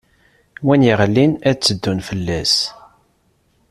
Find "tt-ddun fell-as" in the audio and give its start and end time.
1.57-2.55